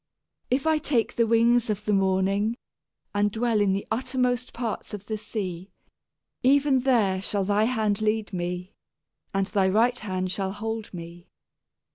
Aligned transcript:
If 0.49 0.65
I 0.65 0.79
take 0.79 1.15
the 1.15 1.27
wings 1.27 1.69
of 1.69 1.85
the 1.85 1.93
morning, 1.93 2.57
and 3.13 3.31
dwell 3.31 3.61
in 3.61 3.71
the 3.71 3.85
uttermost 3.91 4.51
parts 4.51 4.95
of 4.95 5.05
the 5.05 5.15
sea; 5.15 5.69
Even 6.41 6.79
there 6.79 7.21
shall 7.21 7.43
thy 7.45 7.65
hand 7.65 8.01
lead 8.01 8.33
me, 8.33 8.73
and 9.31 9.45
thy 9.45 9.69
right 9.69 9.99
hand 9.99 10.31
shall 10.31 10.53
hold 10.53 10.91
me. 10.91 11.27